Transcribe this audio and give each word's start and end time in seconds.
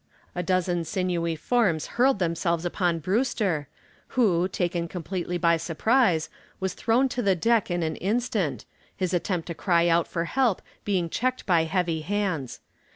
A 0.33 0.41
dozen 0.41 0.83
sinewy 0.83 1.35
forms 1.35 1.85
hurled 1.93 2.17
themselves 2.17 2.65
upon 2.65 2.97
Brewster, 2.97 3.67
who, 4.17 4.47
taken 4.47 4.87
completely 4.87 5.37
by 5.37 5.57
surprise, 5.57 6.27
was 6.59 6.73
thrown 6.73 7.07
to 7.09 7.21
the 7.21 7.35
deck 7.35 7.69
in 7.69 7.83
an 7.83 7.97
instant, 7.97 8.65
his 8.97 9.13
attempt 9.13 9.45
to 9.45 9.53
cry 9.53 9.87
out 9.87 10.07
for 10.07 10.25
help 10.25 10.63
being 10.83 11.07
checked 11.07 11.45
by 11.45 11.65
heavy 11.65 12.01
hands. 12.01 12.61